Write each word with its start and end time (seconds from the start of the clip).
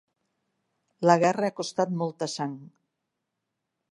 La 1.07 1.15
guerra 1.25 1.51
ha 1.51 1.55
costat 1.59 1.93
molta 2.01 2.31
sang. 2.39 2.57